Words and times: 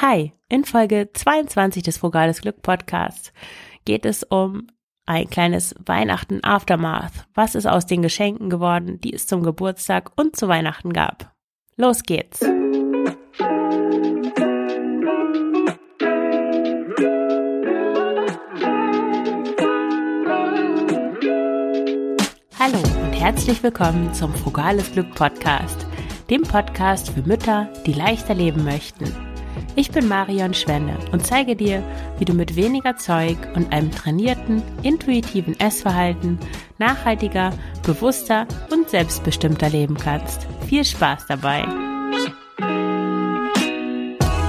Hi, 0.00 0.32
in 0.48 0.64
Folge 0.64 1.10
22 1.12 1.82
des 1.82 1.98
Frugales 1.98 2.40
Glück 2.40 2.62
Podcasts 2.62 3.32
geht 3.84 4.06
es 4.06 4.22
um 4.22 4.68
ein 5.06 5.28
kleines 5.28 5.74
Weihnachten 5.84 6.38
Aftermath. 6.44 7.26
Was 7.34 7.56
ist 7.56 7.66
aus 7.66 7.84
den 7.84 8.02
Geschenken 8.02 8.48
geworden, 8.48 9.00
die 9.00 9.12
es 9.12 9.26
zum 9.26 9.42
Geburtstag 9.42 10.12
und 10.14 10.36
zu 10.36 10.46
Weihnachten 10.46 10.92
gab? 10.92 11.34
Los 11.74 12.04
geht's! 12.04 12.42
Hallo 22.56 22.78
und 23.02 23.12
herzlich 23.14 23.60
willkommen 23.64 24.14
zum 24.14 24.32
Frugales 24.32 24.92
Glück 24.92 25.12
Podcast, 25.16 25.88
dem 26.30 26.42
Podcast 26.42 27.10
für 27.10 27.22
Mütter, 27.22 27.68
die 27.84 27.94
leichter 27.94 28.34
leben 28.34 28.62
möchten. 28.62 29.27
Ich 29.78 29.92
bin 29.92 30.08
Marion 30.08 30.54
Schwenne 30.54 30.98
und 31.12 31.24
zeige 31.24 31.54
dir, 31.54 31.84
wie 32.18 32.24
du 32.24 32.34
mit 32.34 32.56
weniger 32.56 32.96
Zeug 32.96 33.36
und 33.54 33.72
einem 33.72 33.92
trainierten, 33.92 34.60
intuitiven 34.82 35.54
Essverhalten 35.60 36.40
nachhaltiger, 36.78 37.52
bewusster 37.84 38.48
und 38.72 38.90
selbstbestimmter 38.90 39.68
leben 39.68 39.96
kannst. 39.96 40.48
Viel 40.66 40.84
Spaß 40.84 41.26
dabei! 41.28 41.60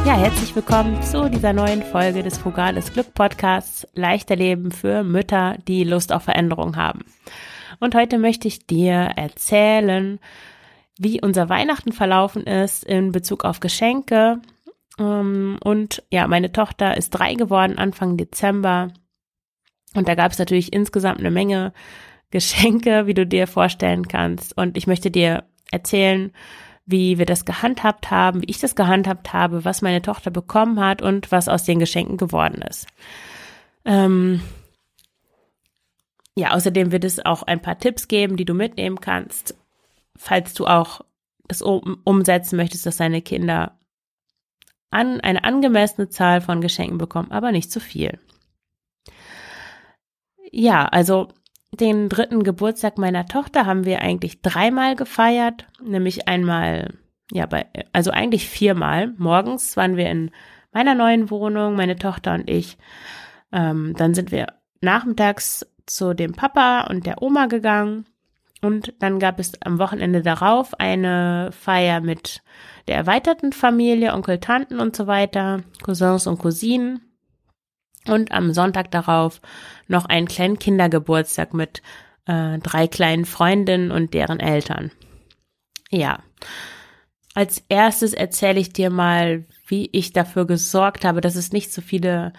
Ja, 0.03 0.17
herzlich 0.17 0.55
willkommen 0.55 0.99
zu 1.03 1.29
dieser 1.29 1.53
neuen 1.53 1.83
Folge 1.83 2.23
des 2.23 2.39
Frugales 2.39 2.91
Glück 2.91 3.13
Podcasts 3.13 3.87
Leichter 3.93 4.35
Leben 4.35 4.71
für 4.71 5.03
Mütter, 5.03 5.59
die 5.67 5.83
Lust 5.83 6.11
auf 6.11 6.23
Veränderung 6.23 6.75
haben. 6.75 7.05
Und 7.79 7.93
heute 7.93 8.17
möchte 8.17 8.47
ich 8.47 8.65
dir 8.65 9.11
erzählen, 9.15 10.19
wie 10.97 11.21
unser 11.21 11.49
Weihnachten 11.49 11.91
verlaufen 11.91 12.47
ist 12.47 12.83
in 12.83 13.11
Bezug 13.11 13.45
auf 13.45 13.59
Geschenke, 13.59 14.41
und 14.99 16.03
ja, 16.11 16.27
meine 16.27 16.51
Tochter 16.51 16.97
ist 16.97 17.11
drei 17.11 17.35
geworden 17.35 17.77
Anfang 17.77 18.17
Dezember. 18.17 18.89
Und 19.95 20.07
da 20.07 20.15
gab 20.15 20.31
es 20.31 20.39
natürlich 20.39 20.73
insgesamt 20.73 21.19
eine 21.19 21.31
Menge 21.31 21.73
Geschenke, 22.31 23.07
wie 23.07 23.13
du 23.13 23.25
dir 23.25 23.47
vorstellen 23.47 24.07
kannst. 24.07 24.55
Und 24.55 24.77
ich 24.77 24.87
möchte 24.87 25.09
dir 25.09 25.45
erzählen, 25.71 26.31
wie 26.85 27.17
wir 27.17 27.25
das 27.25 27.45
gehandhabt 27.45 28.11
haben, 28.11 28.41
wie 28.41 28.49
ich 28.49 28.59
das 28.59 28.75
gehandhabt 28.75 29.31
habe, 29.31 29.63
was 29.63 29.81
meine 29.81 30.01
Tochter 30.01 30.31
bekommen 30.31 30.79
hat 30.79 31.01
und 31.01 31.31
was 31.31 31.47
aus 31.47 31.63
den 31.63 31.79
Geschenken 31.79 32.17
geworden 32.17 32.61
ist. 32.61 32.87
Ähm 33.85 34.41
ja, 36.35 36.51
außerdem 36.51 36.91
wird 36.91 37.03
es 37.03 37.23
auch 37.25 37.43
ein 37.43 37.61
paar 37.61 37.77
Tipps 37.77 38.07
geben, 38.07 38.37
die 38.37 38.45
du 38.45 38.53
mitnehmen 38.53 38.99
kannst, 38.99 39.55
falls 40.15 40.53
du 40.53 40.67
auch 40.67 41.01
das 41.47 41.61
umsetzen 41.61 42.57
möchtest, 42.57 42.85
dass 42.85 42.97
deine 42.97 43.21
Kinder 43.21 43.78
an, 44.91 45.21
eine 45.21 45.43
angemessene 45.43 46.09
Zahl 46.09 46.41
von 46.41 46.61
Geschenken 46.61 46.97
bekommen, 46.97 47.31
aber 47.31 47.51
nicht 47.51 47.71
zu 47.71 47.79
viel. 47.79 48.19
Ja, 50.51 50.85
also 50.85 51.29
den 51.71 52.09
dritten 52.09 52.43
Geburtstag 52.43 52.97
meiner 52.97 53.25
Tochter 53.25 53.65
haben 53.65 53.85
wir 53.85 54.01
eigentlich 54.01 54.41
dreimal 54.41 54.95
gefeiert, 54.95 55.67
nämlich 55.83 56.27
einmal, 56.27 56.93
ja, 57.31 57.45
bei, 57.45 57.67
also 57.93 58.11
eigentlich 58.11 58.49
viermal. 58.49 59.13
Morgens 59.17 59.77
waren 59.77 59.95
wir 59.95 60.09
in 60.09 60.31
meiner 60.71 60.95
neuen 60.95 61.29
Wohnung, 61.29 61.75
meine 61.75 61.95
Tochter 61.95 62.33
und 62.33 62.49
ich. 62.49 62.77
Ähm, 63.51 63.93
dann 63.97 64.13
sind 64.13 64.31
wir 64.31 64.47
nachmittags 64.81 65.65
zu 65.85 66.13
dem 66.13 66.33
Papa 66.33 66.81
und 66.89 67.05
der 67.05 67.21
Oma 67.21 67.45
gegangen. 67.47 68.05
Und 68.61 68.93
dann 68.99 69.19
gab 69.19 69.39
es 69.39 69.53
am 69.61 69.79
Wochenende 69.79 70.21
darauf 70.21 70.77
eine 70.79 71.51
Feier 71.51 72.01
mit 72.01 72.41
der 72.87 72.97
erweiterten 72.97 73.53
Familie, 73.53 74.13
Onkel, 74.13 74.39
Tanten 74.39 74.79
und 74.79 74.95
so 74.95 75.07
weiter, 75.07 75.63
Cousins 75.81 76.27
und 76.27 76.39
Cousinen. 76.39 77.01
Und 78.07 78.31
am 78.31 78.53
Sonntag 78.53 78.91
darauf 78.91 79.41
noch 79.87 80.05
einen 80.05 80.27
kleinen 80.27 80.59
Kindergeburtstag 80.59 81.53
mit 81.53 81.81
äh, 82.25 82.57
drei 82.59 82.87
kleinen 82.87 83.25
Freundinnen 83.25 83.91
und 83.91 84.13
deren 84.13 84.39
Eltern. 84.39 84.91
Ja. 85.89 86.19
Als 87.35 87.63
erstes 87.69 88.13
erzähle 88.13 88.59
ich 88.59 88.73
dir 88.73 88.89
mal, 88.89 89.45
wie 89.67 89.89
ich 89.91 90.13
dafür 90.13 90.45
gesorgt 90.45 91.05
habe, 91.05 91.21
dass 91.21 91.35
es 91.35 91.51
nicht 91.51 91.71
so 91.71 91.81
viele 91.81 92.33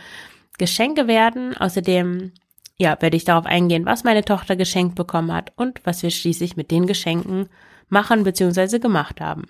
Geschenke 0.58 1.06
werden. 1.06 1.56
Außerdem, 1.56 2.32
ja, 2.80 2.96
werde 3.00 3.16
ich 3.18 3.24
darauf 3.24 3.44
eingehen, 3.44 3.84
was 3.84 4.04
meine 4.04 4.24
Tochter 4.24 4.56
geschenkt 4.56 4.94
bekommen 4.94 5.34
hat 5.34 5.52
und 5.56 5.82
was 5.84 6.02
wir 6.02 6.10
schließlich 6.10 6.56
mit 6.56 6.70
den 6.70 6.86
Geschenken 6.86 7.50
machen 7.90 8.24
bzw. 8.24 8.78
gemacht 8.78 9.20
haben. 9.20 9.44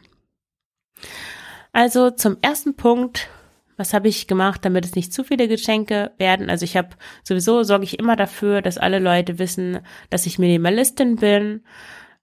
Also 1.71 2.11
zum 2.11 2.39
ersten 2.43 2.75
Punkt, 2.75 3.29
was 3.77 3.95
habe 3.95 4.09
ich 4.09 4.27
gemacht, 4.27 4.65
damit 4.65 4.85
es 4.85 4.97
nicht 4.97 5.13
zu 5.13 5.23
viele 5.23 5.47
Geschenke 5.47 6.11
werden? 6.19 6.51
Also 6.51 6.65
ich 6.65 6.77
habe 6.77 6.89
sowieso 7.23 7.63
sorge 7.63 7.85
ich 7.85 8.01
immer 8.01 8.17
dafür, 8.17 8.63
dass 8.63 8.79
alle 8.79 8.99
Leute 8.99 9.39
wissen, 9.39 9.79
dass 10.11 10.27
ich 10.27 10.41
Minimalistin 10.41 11.15
bin, 11.15 11.63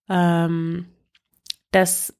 ähm, 0.09 0.87
dass 1.71 2.17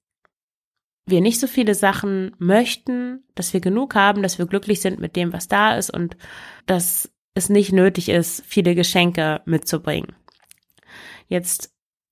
wir 1.06 1.20
nicht 1.20 1.42
so 1.42 1.48
viele 1.48 1.76
Sachen 1.76 2.38
möchten, 2.40 3.26
dass 3.36 3.52
wir 3.52 3.60
genug 3.60 3.96
haben, 3.96 4.24
dass 4.24 4.38
wir 4.38 4.46
glücklich 4.46 4.80
sind 4.80 5.00
mit 5.00 5.18
dem, 5.18 5.34
was 5.34 5.50
da 5.50 5.76
ist 5.76 5.90
und 5.90 6.16
dass 6.68 7.12
es 7.38 7.50
nicht 7.50 7.72
nötig 7.72 8.10
ist, 8.10 8.44
viele 8.46 8.76
Geschenke 8.76 9.42
mitzubringen. 9.46 10.16
Jetzt 11.28 11.72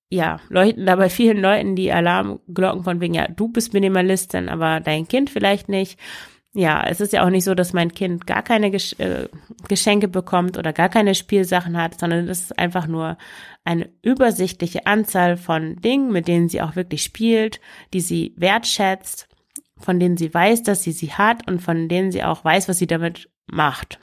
ja, 0.09 0.39
leuchten 0.49 0.85
da 0.85 0.95
bei 0.95 1.09
vielen 1.09 1.37
Leuten 1.37 1.75
die 1.75 1.91
Alarmglocken 1.91 2.83
von 2.83 3.01
wegen, 3.01 3.13
ja, 3.13 3.27
du 3.27 3.47
bist 3.47 3.73
Minimalistin, 3.73 4.49
aber 4.49 4.79
dein 4.79 5.07
Kind 5.07 5.29
vielleicht 5.29 5.69
nicht. 5.69 5.99
Ja, 6.53 6.85
es 6.87 7.01
ist 7.01 7.11
ja 7.11 7.25
auch 7.25 7.29
nicht 7.29 7.43
so, 7.43 7.53
dass 7.53 7.73
mein 7.73 7.91
Kind 7.91 8.25
gar 8.25 8.41
keine 8.41 8.71
Gesch 8.71 8.95
äh, 8.97 9.27
Geschenke 9.67 10.07
bekommt 10.07 10.57
oder 10.57 10.71
gar 10.71 10.87
keine 10.87 11.13
Spielsachen 11.13 11.75
hat, 11.75 11.99
sondern 11.99 12.29
es 12.29 12.43
ist 12.43 12.57
einfach 12.57 12.87
nur 12.87 13.17
eine 13.65 13.89
übersichtliche 14.03 14.85
Anzahl 14.85 15.35
von 15.35 15.75
Dingen, 15.81 16.13
mit 16.13 16.29
denen 16.29 16.47
sie 16.47 16.61
auch 16.61 16.77
wirklich 16.77 17.03
spielt, 17.03 17.59
die 17.93 17.99
sie 17.99 18.33
wertschätzt, 18.37 19.27
von 19.77 19.99
denen 19.99 20.15
sie 20.15 20.33
weiß, 20.33 20.63
dass 20.63 20.83
sie 20.83 20.93
sie 20.93 21.11
hat 21.11 21.45
und 21.45 21.61
von 21.61 21.89
denen 21.89 22.13
sie 22.13 22.23
auch 22.23 22.45
weiß, 22.45 22.69
was 22.69 22.77
sie 22.77 22.87
damit 22.87 23.29
macht. 23.47 23.99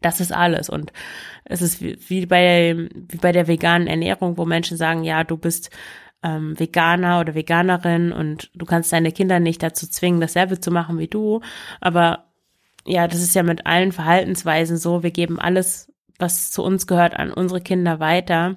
Das 0.00 0.20
ist 0.20 0.32
alles. 0.32 0.68
Und 0.68 0.92
es 1.44 1.62
ist 1.62 1.80
wie, 1.82 2.26
bei, 2.26 2.88
wie 2.94 3.18
bei 3.18 3.32
der 3.32 3.46
veganen 3.46 3.86
Ernährung, 3.86 4.38
wo 4.38 4.46
Menschen 4.46 4.76
sagen, 4.76 5.04
ja, 5.04 5.24
du 5.24 5.36
bist 5.36 5.70
ähm, 6.22 6.58
Veganer 6.58 7.20
oder 7.20 7.34
Veganerin 7.34 8.12
und 8.12 8.50
du 8.54 8.66
kannst 8.66 8.92
deine 8.92 9.12
Kinder 9.12 9.40
nicht 9.40 9.62
dazu 9.62 9.88
zwingen, 9.88 10.20
dasselbe 10.20 10.60
zu 10.60 10.70
machen 10.70 10.98
wie 10.98 11.08
du. 11.08 11.40
Aber 11.80 12.24
ja, 12.86 13.06
das 13.08 13.20
ist 13.20 13.34
ja 13.34 13.42
mit 13.42 13.66
allen 13.66 13.92
Verhaltensweisen 13.92 14.76
so. 14.76 15.02
Wir 15.02 15.10
geben 15.10 15.38
alles, 15.38 15.92
was 16.18 16.50
zu 16.50 16.62
uns 16.62 16.86
gehört, 16.86 17.14
an 17.14 17.32
unsere 17.32 17.60
Kinder 17.60 18.00
weiter. 18.00 18.56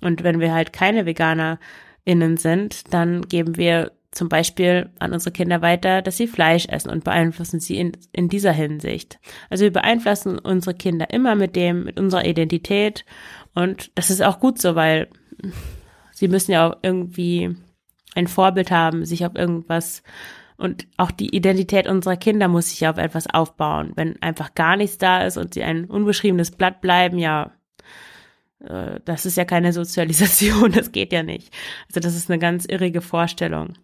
Und 0.00 0.22
wenn 0.22 0.40
wir 0.40 0.52
halt 0.52 0.72
keine 0.72 1.06
VeganerInnen 1.06 2.36
sind, 2.36 2.92
dann 2.92 3.22
geben 3.22 3.56
wir 3.56 3.92
zum 4.14 4.28
Beispiel 4.28 4.90
an 4.98 5.12
unsere 5.12 5.32
Kinder 5.32 5.60
weiter, 5.60 6.02
dass 6.02 6.16
sie 6.16 6.26
Fleisch 6.26 6.66
essen 6.66 6.90
und 6.90 7.04
beeinflussen 7.04 7.60
sie 7.60 7.76
in, 7.76 7.92
in 8.12 8.28
dieser 8.28 8.52
Hinsicht. 8.52 9.18
Also 9.50 9.64
wir 9.64 9.72
beeinflussen 9.72 10.38
unsere 10.38 10.74
Kinder 10.74 11.10
immer 11.10 11.34
mit 11.34 11.56
dem, 11.56 11.84
mit 11.84 11.98
unserer 11.98 12.24
Identität 12.24 13.04
und 13.54 13.90
das 13.96 14.10
ist 14.10 14.22
auch 14.22 14.40
gut 14.40 14.60
so, 14.60 14.74
weil 14.74 15.08
sie 16.12 16.28
müssen 16.28 16.52
ja 16.52 16.68
auch 16.68 16.76
irgendwie 16.82 17.56
ein 18.14 18.28
Vorbild 18.28 18.70
haben, 18.70 19.04
sich 19.04 19.26
auf 19.26 19.34
irgendwas 19.34 20.02
und 20.56 20.86
auch 20.96 21.10
die 21.10 21.34
Identität 21.34 21.88
unserer 21.88 22.16
Kinder 22.16 22.46
muss 22.46 22.70
sich 22.70 22.86
auf 22.86 22.96
etwas 22.96 23.26
aufbauen. 23.26 23.92
Wenn 23.96 24.22
einfach 24.22 24.54
gar 24.54 24.76
nichts 24.76 24.98
da 24.98 25.22
ist 25.24 25.36
und 25.36 25.54
sie 25.54 25.64
ein 25.64 25.86
unbeschriebenes 25.86 26.52
Blatt 26.52 26.80
bleiben, 26.80 27.18
ja, 27.18 27.52
äh, 28.60 29.00
das 29.04 29.26
ist 29.26 29.36
ja 29.36 29.44
keine 29.44 29.72
Sozialisation, 29.72 30.70
das 30.72 30.92
geht 30.92 31.12
ja 31.12 31.22
nicht. 31.22 31.52
Also 31.88 32.00
das 32.00 32.14
ist 32.14 32.30
eine 32.30 32.38
ganz 32.38 32.66
irrige 32.66 33.00
Vorstellung. 33.00 33.74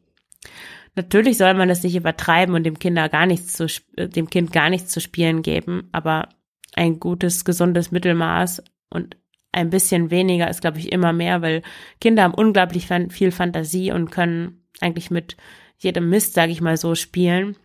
Natürlich 0.96 1.38
soll 1.38 1.54
man 1.54 1.68
das 1.68 1.82
nicht 1.82 1.96
übertreiben 1.96 2.54
und 2.54 2.64
dem 2.64 2.78
Kinder 2.78 3.08
gar 3.08 3.26
nichts 3.26 3.54
zu, 3.54 3.66
äh, 3.96 4.08
dem 4.08 4.28
Kind 4.28 4.52
gar 4.52 4.70
nichts 4.70 4.90
zu 4.90 5.00
spielen 5.00 5.42
geben, 5.42 5.88
aber 5.92 6.28
ein 6.74 7.00
gutes, 7.00 7.44
gesundes 7.44 7.90
Mittelmaß 7.90 8.62
und 8.90 9.16
ein 9.52 9.70
bisschen 9.70 10.10
weniger 10.10 10.48
ist, 10.48 10.60
glaube 10.60 10.78
ich, 10.78 10.92
immer 10.92 11.12
mehr, 11.12 11.42
weil 11.42 11.62
Kinder 12.00 12.22
haben 12.22 12.34
unglaublich 12.34 12.86
viel 12.86 13.32
Fantasie 13.32 13.90
und 13.92 14.10
können 14.10 14.64
eigentlich 14.80 15.10
mit 15.10 15.36
jedem 15.78 16.08
Mist, 16.08 16.34
sage 16.34 16.52
ich 16.52 16.60
mal 16.60 16.76
so, 16.76 16.94
spielen. 16.94 17.56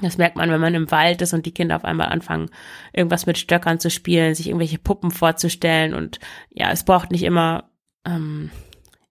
Das 0.00 0.18
merkt 0.18 0.36
man, 0.36 0.50
wenn 0.50 0.60
man 0.60 0.74
im 0.74 0.90
Wald 0.90 1.20
ist 1.20 1.34
und 1.34 1.46
die 1.46 1.54
Kinder 1.54 1.76
auf 1.76 1.84
einmal 1.84 2.08
anfangen, 2.08 2.50
irgendwas 2.92 3.26
mit 3.26 3.38
Stöckern 3.38 3.78
zu 3.78 3.90
spielen, 3.90 4.34
sich 4.34 4.48
irgendwelche 4.48 4.78
Puppen 4.78 5.10
vorzustellen. 5.10 5.94
Und 5.94 6.18
ja, 6.50 6.70
es 6.72 6.84
braucht 6.84 7.10
nicht 7.10 7.22
immer 7.22 7.70
ähm, 8.06 8.50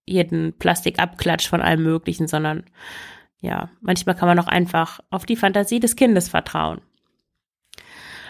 jeden 0.09 0.53
Plastikabklatsch 0.57 1.47
von 1.47 1.61
allem 1.61 1.83
Möglichen, 1.83 2.27
sondern 2.27 2.63
ja, 3.41 3.69
manchmal 3.81 4.15
kann 4.15 4.27
man 4.27 4.39
auch 4.39 4.47
einfach 4.47 4.99
auf 5.09 5.25
die 5.25 5.37
Fantasie 5.37 5.79
des 5.79 5.95
Kindes 5.95 6.29
vertrauen. 6.29 6.81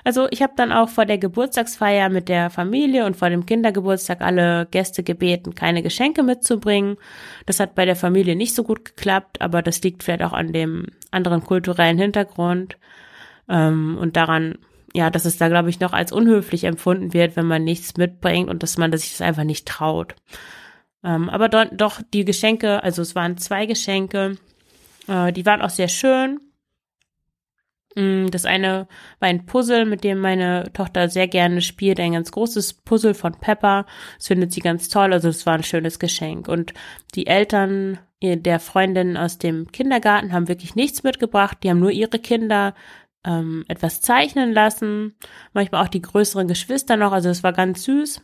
Also 0.04 0.28
ich 0.32 0.42
habe 0.42 0.54
dann 0.56 0.72
auch 0.72 0.90
vor 0.90 1.06
der 1.06 1.18
Geburtstagsfeier 1.18 2.10
mit 2.10 2.30
der 2.30 2.50
Familie 2.50 3.06
und 3.06 3.18
vor 3.18 3.30
dem 3.30 3.46
Kindergeburtstag 3.46 4.22
alle 4.22 4.68
Gäste 4.72 5.04
gebeten, 5.04 5.56
keine 5.56 5.84
Geschenke 5.84 6.24
mitzubringen. 6.24 6.98
Das 7.46 7.60
hat 7.60 7.76
bei 7.76 7.86
der 7.86 7.96
Familie 7.96 8.36
nicht 8.36 8.56
so 8.56 8.64
gut 8.64 8.86
geklappt, 8.86 9.42
aber 9.42 9.62
das 9.62 9.82
liegt 9.82 10.04
vielleicht 10.04 10.24
auch 10.24 10.34
an 10.34 10.54
dem 10.54 10.88
anderen 11.12 11.44
kulturellen 11.44 11.98
Hintergrund. 11.98 12.78
Ähm, 13.50 13.98
und 14.00 14.16
daran, 14.16 14.58
ja, 14.94 15.10
dass 15.10 15.26
es 15.26 15.38
da, 15.38 15.48
glaube 15.50 15.70
ich, 15.70 15.80
noch 15.80 15.94
als 15.94 16.12
unhöflich 16.12 16.64
empfunden 16.64 17.14
wird, 17.14 17.36
wenn 17.36 17.48
man 17.48 17.64
nichts 17.64 17.98
mitbringt 17.98 18.50
und 18.50 18.64
dass 18.64 18.78
man 18.78 18.92
sich 18.96 19.12
das 19.12 19.22
einfach 19.22 19.44
nicht 19.44 19.68
traut. 19.68 20.16
Ähm, 21.04 21.30
aber 21.30 21.50
do, 21.50 21.64
doch 21.72 22.02
die 22.14 22.26
Geschenke, 22.26 22.84
also 22.84 23.02
es 23.02 23.16
waren 23.16 23.38
zwei 23.38 23.66
Geschenke, 23.66 24.38
äh, 25.08 25.32
die 25.32 25.46
waren 25.46 25.62
auch 25.62 25.70
sehr 25.70 25.88
schön. 25.88 26.40
Mm, 27.96 28.28
das 28.28 28.46
eine 28.46 28.88
war 29.20 29.30
ein 29.30 29.46
Puzzle, 29.46 29.86
mit 29.86 30.04
dem 30.04 30.20
meine 30.20 30.72
Tochter 30.74 31.10
sehr 31.10 31.28
gerne 31.28 31.62
spielt, 31.62 32.00
ein 32.00 32.14
ganz 32.14 32.32
großes 32.32 32.74
Puzzle 32.84 33.14
von 33.14 33.34
Pepper. 33.40 33.86
Das 34.18 34.28
findet 34.28 34.52
sie 34.52 34.62
ganz 34.62 34.90
toll, 34.90 35.14
also 35.14 35.30
es 35.30 35.46
war 35.46 35.56
ein 35.56 35.64
schönes 35.64 36.00
Geschenk. 36.00 36.48
Und 36.48 36.74
die 37.16 37.28
Eltern 37.28 38.00
der 38.22 38.60
Freundin 38.60 39.16
aus 39.18 39.38
dem 39.38 39.72
Kindergarten 39.72 40.34
haben 40.34 40.50
wirklich 40.50 40.76
nichts 40.76 41.04
mitgebracht, 41.04 41.60
die 41.64 41.70
haben 41.70 41.80
nur 41.80 41.92
ihre 41.92 42.20
Kinder 42.20 42.76
ähm, 43.26 43.66
etwas 43.68 44.02
zeichnen 44.02 44.52
lassen, 44.54 45.16
manchmal 45.54 45.84
auch 45.84 45.90
die 45.90 46.02
größeren 46.02 46.48
Geschwister 46.48 46.98
noch, 46.98 47.12
also 47.12 47.30
es 47.30 47.44
war 47.44 47.54
ganz 47.54 47.84
süß. 47.84 48.22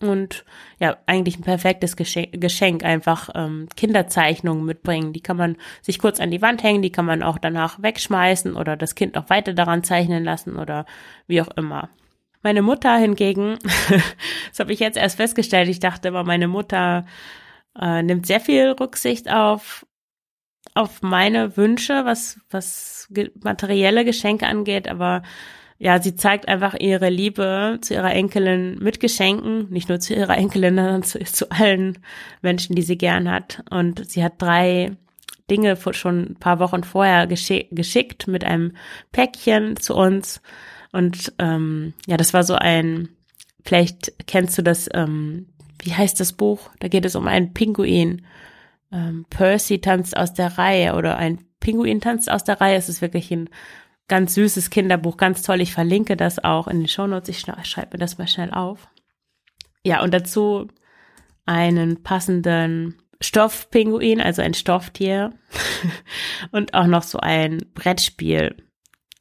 Und 0.00 0.44
ja, 0.78 0.96
eigentlich 1.06 1.38
ein 1.38 1.42
perfektes 1.42 1.96
Geschenk, 1.96 2.84
einfach 2.84 3.30
ähm, 3.34 3.68
Kinderzeichnungen 3.74 4.64
mitbringen. 4.64 5.12
Die 5.12 5.20
kann 5.20 5.36
man 5.36 5.56
sich 5.82 5.98
kurz 5.98 6.20
an 6.20 6.30
die 6.30 6.40
Wand 6.40 6.62
hängen, 6.62 6.82
die 6.82 6.92
kann 6.92 7.04
man 7.04 7.24
auch 7.24 7.38
danach 7.38 7.82
wegschmeißen 7.82 8.54
oder 8.54 8.76
das 8.76 8.94
Kind 8.94 9.16
noch 9.16 9.28
weiter 9.28 9.54
daran 9.54 9.82
zeichnen 9.82 10.22
lassen 10.22 10.56
oder 10.56 10.86
wie 11.26 11.42
auch 11.42 11.48
immer. 11.56 11.90
Meine 12.42 12.62
Mutter 12.62 12.96
hingegen, 12.96 13.58
das 14.50 14.60
habe 14.60 14.72
ich 14.72 14.78
jetzt 14.78 14.96
erst 14.96 15.16
festgestellt, 15.16 15.68
ich 15.68 15.80
dachte 15.80 16.08
immer, 16.08 16.22
meine 16.22 16.46
Mutter 16.46 17.04
äh, 17.76 18.02
nimmt 18.02 18.26
sehr 18.26 18.40
viel 18.40 18.70
Rücksicht 18.78 19.30
auf 19.30 19.84
auf 20.74 21.02
meine 21.02 21.56
Wünsche, 21.56 22.04
was 22.04 22.38
was 22.50 23.08
materielle 23.42 24.04
Geschenke 24.04 24.46
angeht, 24.46 24.86
aber 24.86 25.22
ja, 25.78 26.02
sie 26.02 26.16
zeigt 26.16 26.48
einfach 26.48 26.74
ihre 26.78 27.08
Liebe 27.08 27.78
zu 27.80 27.94
ihrer 27.94 28.12
Enkelin 28.12 28.78
mit 28.80 28.98
Geschenken, 28.98 29.70
nicht 29.70 29.88
nur 29.88 30.00
zu 30.00 30.12
ihrer 30.12 30.36
Enkelin, 30.36 30.74
sondern 30.74 31.02
zu, 31.04 31.20
zu 31.20 31.50
allen 31.50 31.98
Menschen, 32.42 32.74
die 32.74 32.82
sie 32.82 32.98
gern 32.98 33.30
hat. 33.30 33.62
Und 33.70 34.10
sie 34.10 34.24
hat 34.24 34.42
drei 34.42 34.96
Dinge 35.48 35.76
schon 35.92 36.32
ein 36.32 36.36
paar 36.36 36.58
Wochen 36.58 36.82
vorher 36.82 37.28
geschick, 37.28 37.68
geschickt 37.70 38.26
mit 38.26 38.44
einem 38.44 38.72
Päckchen 39.12 39.76
zu 39.76 39.94
uns. 39.94 40.42
Und 40.90 41.32
ähm, 41.38 41.94
ja, 42.06 42.16
das 42.16 42.34
war 42.34 42.42
so 42.42 42.54
ein, 42.54 43.08
vielleicht 43.64 44.26
kennst 44.26 44.58
du 44.58 44.62
das, 44.62 44.88
ähm, 44.92 45.46
wie 45.80 45.94
heißt 45.94 46.18
das 46.18 46.32
Buch? 46.32 46.70
Da 46.80 46.88
geht 46.88 47.04
es 47.04 47.14
um 47.14 47.28
einen 47.28 47.54
Pinguin. 47.54 48.22
Ähm, 48.90 49.26
Percy 49.30 49.80
tanzt 49.80 50.16
aus 50.16 50.34
der 50.34 50.58
Reihe 50.58 50.94
oder 50.94 51.18
ein 51.18 51.38
Pinguin 51.60 52.00
tanzt 52.00 52.28
aus 52.30 52.42
der 52.42 52.60
Reihe. 52.60 52.76
Es 52.76 52.88
ist 52.88 53.00
wirklich 53.00 53.30
ein 53.30 53.48
ganz 54.08 54.34
süßes 54.34 54.70
Kinderbuch, 54.70 55.16
ganz 55.16 55.42
toll. 55.42 55.60
Ich 55.60 55.72
verlinke 55.72 56.16
das 56.16 56.42
auch 56.42 56.66
in 56.66 56.80
den 56.80 56.88
Shownotes. 56.88 57.28
Ich 57.28 57.40
schreibe 57.40 57.90
mir 57.92 57.98
das 57.98 58.18
mal 58.18 58.26
schnell 58.26 58.50
auf. 58.50 58.88
Ja, 59.84 60.02
und 60.02 60.12
dazu 60.12 60.68
einen 61.46 62.02
passenden 62.02 62.96
Stoffpinguin, 63.20 64.20
also 64.20 64.42
ein 64.42 64.54
Stofftier 64.54 65.32
und 66.52 66.74
auch 66.74 66.86
noch 66.86 67.02
so 67.02 67.18
ein 67.18 67.58
Brettspiel, 67.74 68.56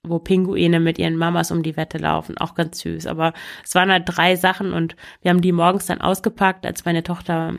wo 0.03 0.19
Pinguine 0.19 0.79
mit 0.79 0.99
ihren 0.99 1.17
Mamas 1.17 1.51
um 1.51 1.63
die 1.63 1.77
Wette 1.77 1.97
laufen. 1.97 2.37
Auch 2.37 2.55
ganz 2.55 2.79
süß. 2.79 3.07
Aber 3.07 3.33
es 3.63 3.75
waren 3.75 3.91
halt 3.91 4.03
drei 4.05 4.35
Sachen 4.35 4.73
und 4.73 4.95
wir 5.21 5.31
haben 5.31 5.41
die 5.41 5.51
morgens 5.51 5.85
dann 5.85 6.01
ausgepackt, 6.01 6.65
als 6.65 6.85
meine 6.85 7.03
Tochter 7.03 7.55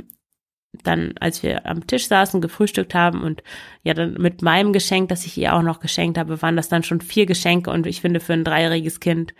dann, 0.72 1.14
als 1.20 1.42
wir 1.42 1.66
am 1.66 1.86
Tisch 1.86 2.08
saßen, 2.08 2.40
gefrühstückt 2.40 2.94
haben 2.94 3.22
und 3.22 3.42
ja, 3.82 3.94
dann 3.94 4.14
mit 4.14 4.42
meinem 4.42 4.72
Geschenk, 4.72 5.08
das 5.08 5.26
ich 5.26 5.36
ihr 5.38 5.54
auch 5.54 5.62
noch 5.62 5.80
geschenkt 5.80 6.18
habe, 6.18 6.40
waren 6.42 6.56
das 6.56 6.68
dann 6.68 6.82
schon 6.82 7.00
vier 7.00 7.26
Geschenke 7.26 7.70
und 7.70 7.86
ich 7.86 8.00
finde, 8.00 8.20
für 8.20 8.34
ein 8.34 8.44
dreijähriges 8.44 9.00
Kind 9.00 9.34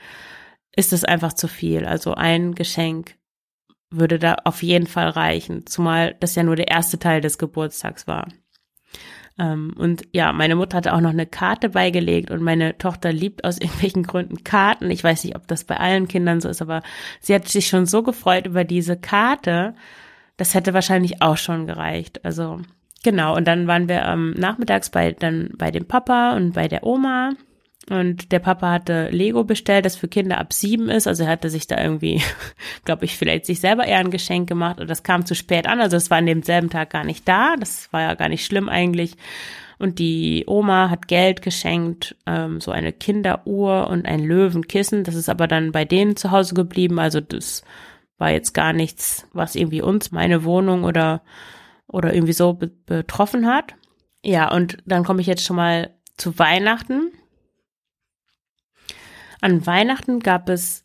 ist 0.75 0.93
es 0.93 1.05
einfach 1.05 1.33
zu 1.33 1.49
viel. 1.49 1.85
Also 1.85 2.15
ein 2.15 2.55
Geschenk 2.55 3.17
würde 3.91 4.19
da 4.19 4.37
auf 4.45 4.63
jeden 4.63 4.87
Fall 4.87 5.09
reichen, 5.09 5.67
zumal 5.67 6.17
das 6.21 6.35
ja 6.35 6.43
nur 6.43 6.57
der 6.57 6.69
erste 6.69 6.99
Teil 6.99 7.21
des 7.21 7.39
Geburtstags 7.39 8.07
war. 8.07 8.29
Ähm, 9.39 9.75
und 9.77 10.03
ja, 10.13 10.33
meine 10.33 10.57
Mutter 10.57 10.77
hatte 10.79 10.93
auch 10.93 11.01
noch 11.01 11.11
eine 11.11 11.27
Karte 11.27 11.71
beigelegt 11.71 12.31
und 12.31 12.43
meine 12.43 12.77
Tochter 12.77 13.13
liebt 13.13 13.45
aus 13.45 13.59
irgendwelchen 13.61 14.03
Gründen 14.03 14.45
Karten. 14.45 14.91
Ich 14.91 15.05
weiß 15.05 15.25
nicht, 15.25 15.37
ob 15.37 15.47
das 15.47 15.65
bei 15.65 15.77
allen 15.77 16.09
Kindern 16.09 16.41
so 16.41 16.49
ist, 16.49 16.61
aber 16.61 16.83
sie 17.21 17.35
hat 17.35 17.49
sich 17.49 17.69
schon 17.69 17.87
so 17.87 18.03
gefreut 18.03 18.47
über 18.47 18.65
diese 18.65 18.97
Karte, 18.99 19.75
das 20.39 20.55
hätte 20.55 20.73
wahrscheinlich 20.73 21.21
auch 21.21 21.37
schon 21.37 21.67
gereicht. 21.67 22.25
Also 22.25 22.61
genau. 23.03 23.37
Und 23.37 23.47
dann 23.47 23.67
waren 23.67 23.89
wir 23.89 24.03
ähm, 24.05 24.35
nachmittags 24.39 24.89
bei 24.89 25.13
dann 25.13 25.51
bei 25.59 25.71
dem 25.71 25.87
Papa 25.87 26.35
und 26.35 26.55
bei 26.55 26.69
der 26.69 26.85
Oma. 26.85 27.33
Und 27.91 28.33
der 28.33 28.39
Papa 28.39 28.71
hatte 28.71 29.09
Lego 29.11 29.45
bestellt, 29.45 29.87
das 29.87 29.97
für 29.97 30.09
Kinder 30.09 30.39
ab 30.39 30.53
sieben 30.53 30.91
ist. 30.91 31.07
Also 31.07 31.25
er 31.25 31.31
hatte 31.31 31.51
sich 31.51 31.67
da 31.67 31.83
irgendwie, 31.83 32.23
glaube 32.85 33.05
ich, 33.05 33.17
vielleicht 33.17 33.47
sich 33.47 33.61
selber 33.61 33.87
eher 33.87 33.99
ein 33.99 34.11
Geschenk 34.11 34.49
gemacht. 34.49 34.81
Und 34.81 34.89
das 34.89 35.03
kam 35.03 35.27
zu 35.27 35.35
spät 35.35 35.67
an. 35.67 35.81
Also 35.81 35.97
es 35.97 36.11
war 36.11 36.19
an 36.19 36.27
demselben 36.27 36.71
Tag 36.71 36.91
gar 36.91 37.05
nicht 37.05 37.27
da. 37.27 37.57
Das 37.59 37.93
war 37.93 38.03
ja 38.03 38.15
gar 38.15 38.29
nicht 38.29 38.45
schlimm 38.45 38.69
eigentlich. 38.69 39.17
Und 39.79 39.99
die 39.99 40.45
Oma 40.47 40.91
hat 40.91 41.09
Geld 41.09 41.41
geschenkt, 41.41 42.15
ähm, 42.27 42.61
so 42.61 42.71
eine 42.71 42.93
Kinderuhr 42.93 43.89
und 43.89 44.07
ein 44.07 44.23
Löwenkissen. 44.23 45.05
Das 45.05 45.15
ist 45.15 45.29
aber 45.29 45.49
dann 45.49 45.73
bei 45.73 45.85
denen 45.85 46.15
zu 46.15 46.31
Hause 46.31 46.55
geblieben. 46.55 46.99
Also 46.99 47.21
das 47.21 47.63
war 48.19 48.31
jetzt 48.31 48.53
gar 48.53 48.73
nichts, 48.73 49.27
was 49.33 49.55
irgendwie 49.55 49.81
uns, 49.81 50.11
meine 50.11 50.45
Wohnung 50.45 50.85
oder, 50.85 51.23
oder 51.87 52.13
irgendwie 52.13 52.33
so 52.33 52.53
be 52.53 52.69
betroffen 52.69 53.47
hat. 53.47 53.75
Ja, 54.23 54.53
und 54.53 54.79
dann 54.85 55.05
komme 55.05 55.21
ich 55.21 55.27
jetzt 55.27 55.45
schon 55.45 55.57
mal 55.57 55.95
zu 56.17 56.39
Weihnachten. 56.39 57.13
An 59.41 59.65
Weihnachten 59.65 60.19
gab 60.19 60.49
es, 60.49 60.85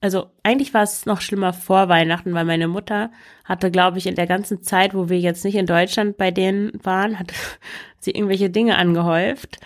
also 0.00 0.30
eigentlich 0.42 0.72
war 0.72 0.82
es 0.82 1.04
noch 1.04 1.20
schlimmer 1.20 1.52
vor 1.52 1.90
Weihnachten, 1.90 2.32
weil 2.32 2.46
meine 2.46 2.66
Mutter 2.66 3.12
hatte, 3.44 3.70
glaube 3.70 3.98
ich, 3.98 4.06
in 4.06 4.14
der 4.14 4.26
ganzen 4.26 4.62
Zeit, 4.62 4.94
wo 4.94 5.10
wir 5.10 5.20
jetzt 5.20 5.44
nicht 5.44 5.56
in 5.56 5.66
Deutschland 5.66 6.16
bei 6.16 6.30
denen 6.30 6.72
waren, 6.82 7.18
hat 7.18 7.32
sie 8.00 8.12
irgendwelche 8.12 8.48
Dinge 8.48 8.78
angehäuft 8.78 9.58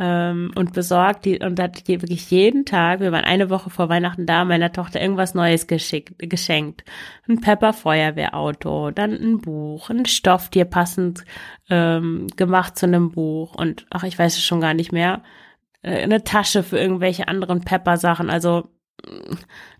ähm, 0.00 0.50
und 0.56 0.72
besorgt 0.72 1.26
die, 1.26 1.38
und 1.40 1.60
hat 1.60 1.86
die 1.86 2.00
wirklich 2.00 2.30
jeden 2.30 2.64
Tag, 2.64 3.00
wir 3.00 3.12
waren 3.12 3.24
eine 3.24 3.50
Woche 3.50 3.68
vor 3.68 3.90
Weihnachten 3.90 4.24
da, 4.24 4.46
meiner 4.46 4.72
Tochter 4.72 5.00
irgendwas 5.00 5.34
Neues 5.34 5.66
geschickt, 5.66 6.14
geschenkt. 6.18 6.84
Ein 7.28 7.42
Pepper 7.42 7.74
Feuerwehrauto, 7.74 8.92
dann 8.92 9.12
ein 9.12 9.38
Buch, 9.42 9.90
ein 9.90 10.06
Stofftier 10.06 10.64
passend 10.64 11.26
ähm, 11.68 12.28
gemacht 12.34 12.78
zu 12.78 12.86
einem 12.86 13.10
Buch 13.10 13.54
und 13.54 13.86
ach, 13.90 14.04
ich 14.04 14.18
weiß 14.18 14.38
es 14.38 14.42
schon 14.42 14.62
gar 14.62 14.72
nicht 14.72 14.90
mehr. 14.90 15.22
Äh, 15.82 16.02
eine 16.02 16.24
Tasche 16.24 16.62
für 16.62 16.78
irgendwelche 16.78 17.28
anderen 17.28 17.60
Pepper-Sachen. 17.60 18.30
Also 18.30 18.70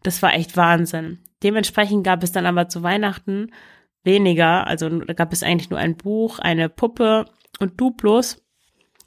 das 0.02 0.23
war 0.23 0.35
echt 0.35 0.54
Wahnsinn. 0.56 1.21
Dementsprechend 1.42 2.04
gab 2.04 2.23
es 2.23 2.33
dann 2.33 2.44
aber 2.44 2.68
zu 2.68 2.83
Weihnachten 2.83 3.52
weniger. 4.04 4.66
Also 4.66 4.88
da 4.90 5.14
gab 5.14 5.33
es 5.33 5.42
eigentlich 5.42 5.71
nur 5.71 5.78
ein 5.78 5.97
Buch, 5.97 6.38
eine 6.40 6.68
Puppe 6.68 7.25
und 7.59 7.80
Duplos 7.80 8.42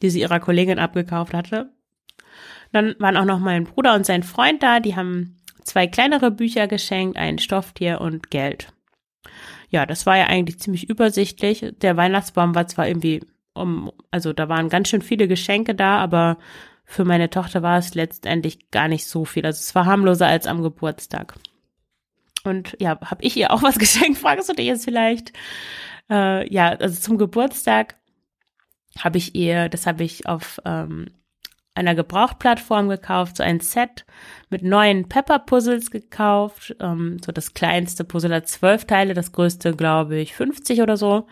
die 0.01 0.09
sie 0.09 0.21
ihrer 0.21 0.39
Kollegin 0.39 0.79
abgekauft 0.79 1.33
hatte. 1.33 1.71
Dann 2.71 2.95
waren 2.99 3.17
auch 3.17 3.25
noch 3.25 3.39
mein 3.39 3.65
Bruder 3.65 3.93
und 3.93 4.05
sein 4.05 4.23
Freund 4.23 4.63
da, 4.63 4.79
die 4.79 4.95
haben 4.95 5.37
zwei 5.63 5.87
kleinere 5.87 6.31
Bücher 6.31 6.67
geschenkt, 6.67 7.17
ein 7.17 7.39
Stofftier 7.39 8.01
und 8.01 8.31
Geld. 8.31 8.73
Ja, 9.69 9.85
das 9.85 10.05
war 10.05 10.17
ja 10.17 10.25
eigentlich 10.25 10.59
ziemlich 10.59 10.89
übersichtlich. 10.89 11.73
Der 11.81 11.97
Weihnachtsbaum 11.97 12.55
war 12.55 12.67
zwar 12.67 12.87
irgendwie 12.87 13.21
um, 13.53 13.91
also 14.11 14.33
da 14.33 14.49
waren 14.49 14.69
ganz 14.69 14.89
schön 14.89 15.01
viele 15.01 15.27
Geschenke 15.27 15.75
da, 15.75 15.97
aber 15.97 16.37
für 16.85 17.05
meine 17.05 17.29
Tochter 17.29 17.61
war 17.61 17.77
es 17.77 17.95
letztendlich 17.95 18.71
gar 18.71 18.87
nicht 18.87 19.05
so 19.05 19.25
viel. 19.25 19.45
Also 19.45 19.59
es 19.59 19.73
war 19.75 19.85
harmloser 19.85 20.27
als 20.27 20.47
am 20.47 20.61
Geburtstag. 20.61 21.35
Und 22.43 22.75
ja, 22.79 22.99
habe 23.01 23.23
ich 23.23 23.37
ihr 23.37 23.51
auch 23.51 23.63
was 23.63 23.79
geschenkt, 23.79 24.17
fragst 24.17 24.49
du 24.49 24.53
dich 24.53 24.65
jetzt 24.65 24.85
vielleicht? 24.85 25.33
Äh, 26.09 26.51
ja, 26.53 26.69
also 26.69 26.99
zum 26.99 27.17
Geburtstag 27.17 27.95
habe 28.99 29.17
ich 29.17 29.35
ihr, 29.35 29.69
das 29.69 29.87
habe 29.87 30.03
ich 30.03 30.27
auf 30.27 30.59
ähm, 30.65 31.07
einer 31.75 31.95
Gebrauchtplattform 31.95 32.87
gekauft, 32.87 33.37
so 33.37 33.43
ein 33.43 33.59
Set 33.59 34.05
mit 34.49 34.61
neuen 34.61 35.09
Pepper-Puzzles 35.09 35.89
gekauft. 35.89 36.75
Ähm, 36.79 37.17
so 37.25 37.31
das 37.31 37.55
kleinste 37.55 38.03
Puzzle 38.03 38.33
hat 38.33 38.47
zwölf 38.47 38.85
Teile, 38.85 39.15
das 39.15 39.31
größte, 39.31 39.75
glaube 39.75 40.17
ich, 40.17 40.35
50 40.35 40.81
oder 40.81 40.97
so. 40.97 41.25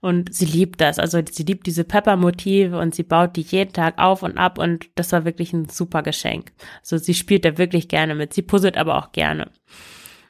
Und 0.00 0.34
sie 0.34 0.44
liebt 0.44 0.82
das. 0.82 0.98
Also 0.98 1.20
sie 1.30 1.44
liebt 1.44 1.66
diese 1.66 1.84
Pepper-Motive 1.84 2.78
und 2.78 2.94
sie 2.94 3.04
baut 3.04 3.36
die 3.36 3.42
jeden 3.42 3.72
Tag 3.72 3.98
auf 3.98 4.22
und 4.22 4.36
ab 4.36 4.58
und 4.58 4.86
das 4.96 5.12
war 5.12 5.24
wirklich 5.24 5.54
ein 5.54 5.68
super 5.68 6.02
Geschenk. 6.02 6.52
Also 6.80 6.98
sie 6.98 7.14
spielt 7.14 7.46
da 7.46 7.56
wirklich 7.56 7.88
gerne 7.88 8.14
mit. 8.14 8.34
Sie 8.34 8.42
puzzelt 8.42 8.76
aber 8.76 8.98
auch 8.98 9.12
gerne. 9.12 9.50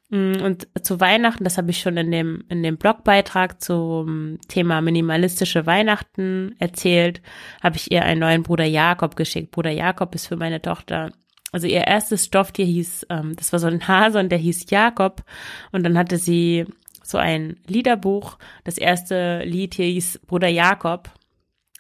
Mm, 0.09 0.41
und 0.43 0.69
zu 0.83 1.01
Weihnachten, 1.01 1.45
das 1.45 1.59
habe 1.59 1.71
ich 1.71 1.81
schon 1.81 1.97
in 1.97 2.11
dem, 2.11 2.45
in 2.49 2.63
dem 2.63 2.77
Blogbeitrag 2.77 3.61
zum 3.61 4.39
Thema 4.49 4.81
minimalistische 4.81 5.67
Weihnachten 5.67 6.55
erzählt, 6.59 7.23
habe 7.63 7.77
ich 7.77 7.91
ihr 7.91 8.05
einen 8.05 8.21
neuen 8.21 8.43
Bruder 8.43 8.65
Jakob 8.65 9.17
geschickt. 9.17 9.51
Bruder 9.51 9.73
Jakob 9.73 10.15
ist 10.15 10.27
für 10.27 10.37
meine 10.37 10.63
Tochter, 10.63 11.11
also 11.53 11.67
ihr 11.67 11.87
erstes 11.87 12.25
Stofftier 12.25 12.67
hieß, 12.67 13.07
ähm, 13.11 13.35
das 13.37 13.53
war 13.53 13.59
so 13.59 13.67
ein 13.67 13.89
Hase 13.89 14.19
und 14.19 14.31
der 14.31 14.39
hieß 14.39 14.71
Jakob. 14.71 15.25
Und 15.73 15.85
dann 15.85 15.97
hatte 15.99 16.19
sie 16.19 16.67
so 17.03 17.19
ein 17.19 17.57
Liederbuch. 17.67 18.39
Das 18.65 18.79
erste 18.79 19.43
Lied 19.45 19.75
hier 19.75 19.87
hieß 19.87 20.21
Bruder 20.27 20.49
Jakob. 20.49 21.11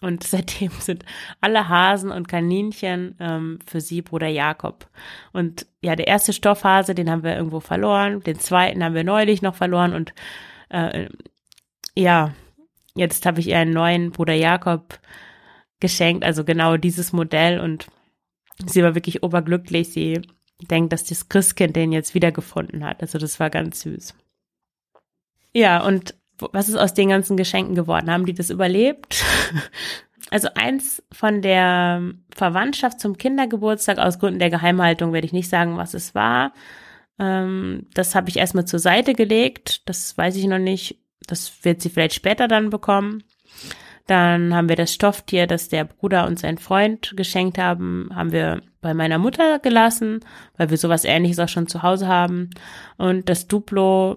Und 0.00 0.24
seitdem 0.24 0.70
sind 0.78 1.04
alle 1.40 1.68
Hasen 1.68 2.10
und 2.10 2.28
Kaninchen 2.28 3.16
ähm, 3.18 3.58
für 3.66 3.80
sie 3.80 4.02
Bruder 4.02 4.28
Jakob. 4.28 4.88
Und 5.32 5.66
ja, 5.80 5.96
der 5.96 6.06
erste 6.06 6.32
Stoffhase, 6.32 6.94
den 6.94 7.10
haben 7.10 7.22
wir 7.22 7.36
irgendwo 7.36 7.60
verloren. 7.60 8.20
Den 8.20 8.38
zweiten 8.38 8.84
haben 8.84 8.94
wir 8.94 9.04
neulich 9.04 9.42
noch 9.42 9.54
verloren. 9.54 9.94
Und 9.94 10.12
äh, 10.68 11.08
ja, 11.94 12.34
jetzt 12.94 13.24
habe 13.26 13.40
ich 13.40 13.48
ihr 13.48 13.58
einen 13.58 13.72
neuen 13.72 14.10
Bruder 14.12 14.34
Jakob 14.34 14.98
geschenkt. 15.80 16.24
Also 16.24 16.44
genau 16.44 16.76
dieses 16.76 17.12
Modell. 17.12 17.60
Und 17.60 17.86
sie 18.66 18.82
war 18.82 18.94
wirklich 18.94 19.22
oberglücklich. 19.22 19.92
Sie 19.92 20.20
denkt, 20.70 20.92
dass 20.92 21.04
das 21.04 21.28
Christkind 21.28 21.74
den 21.76 21.92
jetzt 21.92 22.14
wiedergefunden 22.14 22.84
hat. 22.84 23.00
Also 23.02 23.18
das 23.18 23.40
war 23.40 23.50
ganz 23.50 23.80
süß. 23.80 24.14
Ja, 25.54 25.82
und 25.82 26.14
was 26.38 26.68
ist 26.68 26.76
aus 26.76 26.94
den 26.94 27.08
ganzen 27.08 27.36
Geschenken 27.36 27.74
geworden? 27.74 28.10
Haben 28.10 28.26
die 28.26 28.34
das 28.34 28.50
überlebt? 28.50 29.24
Also 30.28 30.48
eins 30.56 31.04
von 31.12 31.40
der 31.40 32.02
Verwandtschaft 32.34 32.98
zum 32.98 33.16
Kindergeburtstag 33.16 33.98
aus 33.98 34.18
Gründen 34.18 34.40
der 34.40 34.50
Geheimhaltung 34.50 35.12
werde 35.12 35.24
ich 35.24 35.32
nicht 35.32 35.48
sagen, 35.48 35.76
was 35.76 35.94
es 35.94 36.16
war. 36.16 36.52
Ähm, 37.20 37.86
das 37.94 38.16
habe 38.16 38.28
ich 38.28 38.36
erstmal 38.36 38.64
zur 38.64 38.80
Seite 38.80 39.14
gelegt. 39.14 39.88
Das 39.88 40.18
weiß 40.18 40.34
ich 40.34 40.46
noch 40.46 40.58
nicht. 40.58 41.00
Das 41.28 41.64
wird 41.64 41.80
sie 41.80 41.90
vielleicht 41.90 42.14
später 42.14 42.48
dann 42.48 42.70
bekommen. 42.70 43.22
Dann 44.06 44.54
haben 44.54 44.68
wir 44.68 44.76
das 44.76 44.92
Stofftier, 44.92 45.46
das 45.46 45.68
der 45.68 45.84
Bruder 45.84 46.26
und 46.26 46.38
sein 46.38 46.58
Freund 46.58 47.14
geschenkt 47.16 47.58
haben, 47.58 48.08
haben 48.14 48.30
wir 48.30 48.62
bei 48.80 48.94
meiner 48.94 49.18
Mutter 49.18 49.58
gelassen, 49.58 50.20
weil 50.56 50.70
wir 50.70 50.76
sowas 50.76 51.04
ähnliches 51.04 51.40
auch 51.40 51.48
schon 51.48 51.66
zu 51.66 51.82
Hause 51.82 52.06
haben. 52.06 52.50
Und 52.98 53.28
das 53.28 53.48
Duplo 53.48 54.16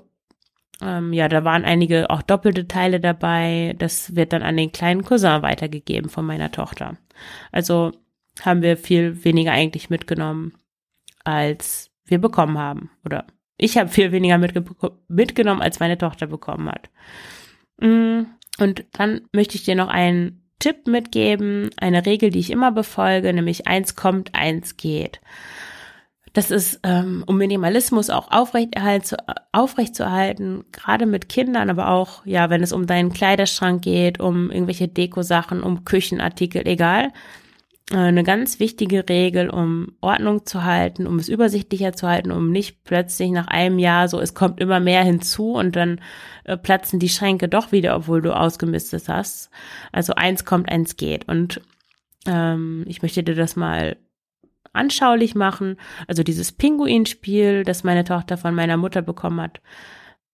ähm, 0.81 1.13
ja, 1.13 1.27
da 1.27 1.43
waren 1.43 1.65
einige 1.65 2.09
auch 2.09 2.21
doppelte 2.21 2.67
Teile 2.67 2.99
dabei. 2.99 3.75
Das 3.77 4.15
wird 4.15 4.33
dann 4.33 4.43
an 4.43 4.57
den 4.57 4.71
kleinen 4.71 5.03
Cousin 5.03 5.41
weitergegeben 5.41 6.09
von 6.09 6.25
meiner 6.25 6.51
Tochter. 6.51 6.97
Also 7.51 7.91
haben 8.41 8.61
wir 8.61 8.77
viel 8.77 9.23
weniger 9.23 9.51
eigentlich 9.51 9.89
mitgenommen, 9.89 10.53
als 11.23 11.91
wir 12.05 12.19
bekommen 12.19 12.57
haben. 12.57 12.91
Oder 13.03 13.25
ich 13.57 13.77
habe 13.77 13.89
viel 13.89 14.11
weniger 14.11 14.37
mitge 14.37 14.63
mitgenommen, 15.09 15.61
als 15.61 15.79
meine 15.79 15.97
Tochter 15.97 16.27
bekommen 16.27 16.69
hat. 16.69 16.89
Mm, 17.81 18.21
und 18.59 18.85
dann 18.93 19.21
möchte 19.33 19.55
ich 19.55 19.63
dir 19.63 19.75
noch 19.75 19.89
einen 19.89 20.49
Tipp 20.59 20.87
mitgeben, 20.87 21.69
eine 21.77 22.05
Regel, 22.05 22.29
die 22.29 22.39
ich 22.39 22.51
immer 22.51 22.71
befolge, 22.71 23.33
nämlich 23.33 23.67
eins 23.67 23.95
kommt, 23.95 24.35
eins 24.35 24.77
geht. 24.77 25.21
Das 26.33 26.51
ist, 26.51 26.79
ähm, 26.83 27.23
um 27.25 27.37
Minimalismus 27.37 28.09
auch 28.09 28.31
aufrecht, 28.31 28.75
aufrechtzuerhalten, 29.51 30.65
gerade 30.71 31.05
mit 31.05 31.27
Kindern, 31.29 31.69
aber 31.69 31.89
auch, 31.89 32.25
ja, 32.25 32.49
wenn 32.49 32.61
es 32.61 32.71
um 32.71 32.85
deinen 32.85 33.11
Kleiderschrank 33.11 33.81
geht, 33.81 34.19
um 34.19 34.51
irgendwelche 34.51 34.87
Dekosachen, 34.87 35.63
um 35.63 35.85
Küchenartikel, 35.85 36.67
egal. 36.67 37.11
Äh, 37.91 37.97
eine 37.97 38.23
ganz 38.23 38.59
wichtige 38.59 39.07
Regel, 39.09 39.49
um 39.49 39.93
Ordnung 40.01 40.45
zu 40.45 40.63
halten, 40.63 41.07
um 41.07 41.17
es 41.17 41.29
übersichtlicher 41.29 41.93
zu 41.93 42.07
halten, 42.07 42.31
um 42.31 42.51
nicht 42.51 42.83
plötzlich 42.83 43.31
nach 43.31 43.47
einem 43.47 43.79
Jahr 43.79 44.07
so, 44.07 44.19
es 44.19 44.33
kommt 44.33 44.59
immer 44.59 44.79
mehr 44.79 45.03
hinzu 45.03 45.53
und 45.53 45.75
dann 45.75 46.01
äh, 46.43 46.57
platzen 46.57 46.99
die 46.99 47.09
Schränke 47.09 47.47
doch 47.47 47.71
wieder, 47.71 47.95
obwohl 47.95 48.21
du 48.21 48.35
ausgemistet 48.35 49.09
hast. 49.09 49.49
Also 49.91 50.13
eins 50.15 50.45
kommt, 50.45 50.69
eins 50.69 50.97
geht. 50.97 51.27
Und 51.27 51.61
ähm, 52.27 52.85
ich 52.87 53.01
möchte 53.01 53.23
dir 53.23 53.35
das 53.35 53.55
mal 53.55 53.97
anschaulich 54.73 55.35
machen. 55.35 55.77
Also 56.07 56.23
dieses 56.23 56.51
Pinguinspiel, 56.51 57.63
das 57.63 57.83
meine 57.83 58.03
Tochter 58.03 58.37
von 58.37 58.55
meiner 58.55 58.77
Mutter 58.77 59.01
bekommen 59.01 59.41
hat. 59.41 59.61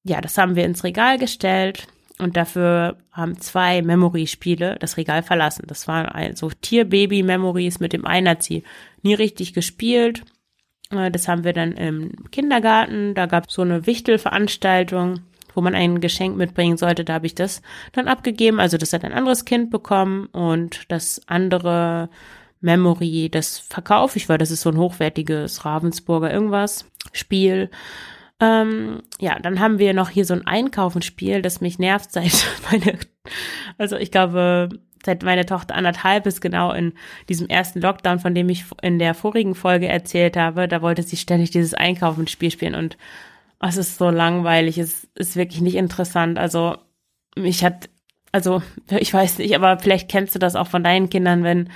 Ja, 0.03 0.21
das 0.21 0.37
haben 0.37 0.55
wir 0.55 0.65
ins 0.65 0.83
Regal 0.83 1.17
gestellt 1.17 1.87
und 2.17 2.37
dafür 2.37 2.97
haben 3.11 3.39
zwei 3.39 3.81
Memory-Spiele 3.81 4.77
das 4.79 4.97
Regal 4.97 5.23
verlassen. 5.23 5.65
Das 5.67 5.87
waren 5.87 6.05
also 6.05 6.49
Tier-Baby-Memories 6.49 7.79
mit 7.79 7.91
dem 7.91 8.05
einen 8.05 8.37
nie 9.01 9.13
richtig 9.13 9.53
gespielt. 9.53 10.23
Äh, 10.91 11.11
das 11.11 11.27
haben 11.27 11.43
wir 11.43 11.53
dann 11.53 11.73
im 11.73 12.29
Kindergarten. 12.31 13.15
Da 13.15 13.25
gab 13.25 13.49
es 13.49 13.55
so 13.55 13.63
eine 13.63 13.85
Wichtelveranstaltung, 13.85 15.21
wo 15.53 15.61
man 15.61 15.75
ein 15.75 15.99
Geschenk 15.99 16.37
mitbringen 16.37 16.77
sollte. 16.77 17.03
Da 17.03 17.15
habe 17.15 17.25
ich 17.25 17.35
das 17.35 17.61
dann 17.91 18.07
abgegeben. 18.07 18.59
Also 18.59 18.77
das 18.77 18.93
hat 18.93 19.03
ein 19.03 19.13
anderes 19.13 19.43
Kind 19.43 19.69
bekommen 19.69 20.27
und 20.27 20.89
das 20.89 21.21
andere 21.27 22.09
Memory, 22.65 23.29
das 23.31 23.59
verkaufe 23.59 24.17
ich, 24.17 24.27
weil 24.27 24.37
das 24.37 24.51
ist 24.51 24.61
so 24.61 24.69
ein 24.69 24.77
hochwertiges 24.77 25.63
Ravensburger 25.63 26.31
irgendwas 26.31 26.85
Spiel. 27.13 27.69
Ähm, 28.41 29.03
ja, 29.19 29.39
dann 29.39 29.59
haben 29.61 29.79
wir 29.79 29.93
noch 29.93 30.09
hier 30.09 30.25
so 30.25 30.33
ein 30.33 30.45
Einkaufenspiel, 30.45 31.41
das 31.41 31.61
mich 31.61 31.79
nervt 31.79 32.11
seit 32.11 32.47
meine, 32.71 32.99
also 33.77 33.95
ich 33.95 34.11
glaube, 34.11 34.69
seit 35.05 35.23
meine 35.23 35.45
Tochter 35.45 35.75
anderthalb 35.75 36.25
ist 36.25 36.41
genau 36.41 36.73
in 36.73 36.93
diesem 37.29 37.47
ersten 37.47 37.79
Lockdown, 37.79 38.19
von 38.19 38.35
dem 38.35 38.49
ich 38.49 38.65
in 38.81 38.99
der 38.99 39.13
vorigen 39.13 39.55
Folge 39.55 39.87
erzählt 39.87 40.35
habe, 40.35 40.67
da 40.67 40.81
wollte 40.81 41.03
sie 41.03 41.17
ständig 41.17 41.51
dieses 41.51 41.73
Einkaufenspiel 41.73 42.51
spielen 42.51 42.75
und 42.75 42.97
oh, 43.61 43.67
es 43.67 43.77
ist 43.77 43.97
so 43.97 44.09
langweilig, 44.09 44.77
es 44.77 45.07
ist 45.15 45.35
wirklich 45.35 45.61
nicht 45.61 45.75
interessant. 45.75 46.37
Also 46.37 46.77
mich 47.37 47.63
hat, 47.63 47.89
also 48.35 48.61
ich 48.89 49.13
weiß 49.13 49.37
nicht, 49.37 49.55
aber 49.55 49.79
vielleicht 49.79 50.11
kennst 50.11 50.35
du 50.35 50.39
das 50.39 50.57
auch 50.57 50.67
von 50.67 50.83
deinen 50.83 51.09
Kindern, 51.09 51.45
wenn 51.45 51.69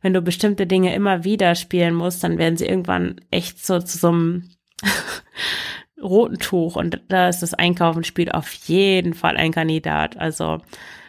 wenn 0.00 0.14
du 0.14 0.22
bestimmte 0.22 0.66
Dinge 0.66 0.94
immer 0.94 1.24
wieder 1.24 1.54
spielen 1.54 1.94
musst, 1.94 2.24
dann 2.24 2.38
werden 2.38 2.56
sie 2.56 2.64
irgendwann 2.64 3.20
echt 3.30 3.62
so 3.62 3.80
zu 3.80 3.98
so 3.98 4.08
einem 4.08 4.50
roten 6.02 6.38
Tuch 6.38 6.76
und 6.76 7.02
da 7.08 7.28
ist 7.28 7.40
das 7.40 7.52
Einkaufenspiel 7.52 8.32
auf 8.32 8.50
jeden 8.50 9.12
Fall 9.12 9.36
ein 9.36 9.52
Kandidat. 9.52 10.16
Also 10.16 10.62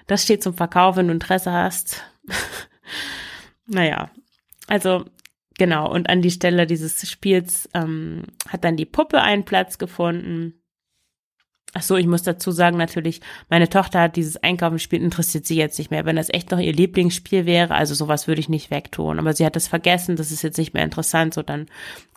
das 0.08 0.24
steht 0.24 0.44
zum 0.44 0.56
Verkauf, 0.56 0.98
wenn 0.98 1.08
du 1.08 1.14
Interesse 1.14 1.54
hast. 1.54 2.04
naja, 3.66 4.10
also 4.68 5.06
genau, 5.58 5.90
und 5.90 6.10
an 6.10 6.22
die 6.22 6.32
Stelle 6.32 6.68
dieses 6.68 7.10
Spiels 7.10 7.70
ähm, 7.74 8.24
hat 8.50 8.66
dann 8.66 8.76
die 8.76 8.86
Puppe 8.86 9.22
einen 9.22 9.46
Platz 9.46 9.78
gefunden. 9.78 10.62
Ach 11.74 11.82
so, 11.82 11.98
ich 11.98 12.08
muss 12.08 12.24
dazu 12.24 12.52
sagen, 12.52 12.78
natürlich, 12.78 13.22
meine 13.50 13.70
Tochter 13.70 14.02
hat 14.02 14.16
dieses 14.16 14.38
Einkaufenspiel 14.38 15.02
interessiert 15.02 15.46
sie 15.46 15.58
jetzt 15.58 15.78
nicht 15.78 15.92
mehr. 15.92 16.06
Wenn 16.06 16.16
das 16.16 16.30
echt 16.30 16.50
noch 16.50 16.60
ihr 16.60 16.74
Lieblingsspiel 16.74 17.46
wäre, 17.46 17.76
also 17.76 17.94
sowas 17.94 18.28
würde 18.28 18.40
ich 18.40 18.50
nicht 18.50 18.72
wegtun. 18.72 19.20
Aber 19.20 19.34
sie 19.34 19.46
hat 19.46 19.56
es 19.58 19.68
vergessen, 19.68 20.16
das 20.16 20.32
ist 20.32 20.44
jetzt 20.44 20.58
nicht 20.58 20.74
mehr 20.74 20.84
interessant, 20.84 21.34
so 21.34 21.44
dann 21.44 21.68